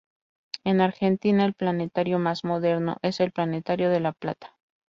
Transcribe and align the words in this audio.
En 0.63 0.81
Argentina 0.81 1.45
el 1.45 1.53
planetario 1.53 2.17
más 2.17 2.43
moderno 2.43 2.97
es 3.03 3.19
el 3.19 3.31
Planetario 3.31 3.91
de 3.91 3.99
La 3.99 4.13
Plata. 4.13 4.57